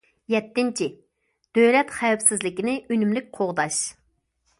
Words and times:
يەتتىنچى، 0.33 0.85
دۆلەت 1.57 1.93
خەۋپسىزلىكىنى 1.97 2.73
ئۈنۈملۈك 2.95 3.29
قوغداش. 3.37 3.79